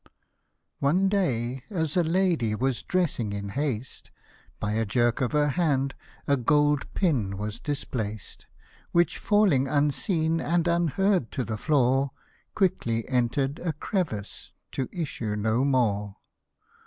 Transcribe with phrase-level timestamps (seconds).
[0.79, 4.09] ONE day as a lady was dressing in haste,
[4.59, 5.93] By a jerk of her hand
[6.27, 8.47] a gold pin was displaced,
[8.93, 12.09] Which falling unseen and unheard to the floor,
[12.55, 16.15] Quickly enter'd a crevice, to issue no more.